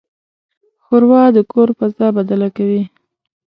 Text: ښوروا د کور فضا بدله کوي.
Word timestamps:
ښوروا 0.83 1.23
د 1.35 1.37
کور 1.51 1.69
فضا 1.77 2.07
بدله 2.17 2.49
کوي. 2.57 2.81